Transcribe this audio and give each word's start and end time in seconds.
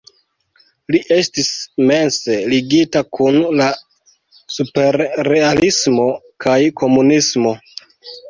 Li 0.93 0.99
estis 1.15 1.49
mense 1.89 2.37
ligita 2.53 3.03
kun 3.17 3.37
la 3.59 3.67
superrealismo 4.55 6.07
kaj 6.47 6.57
komunismo. 6.83 7.53